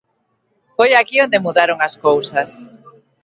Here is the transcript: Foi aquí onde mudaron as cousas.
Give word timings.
Foi 0.77 0.91
aquí 0.95 1.17
onde 1.25 1.43
mudaron 1.45 1.79
as 1.87 1.93
cousas. 2.05 2.51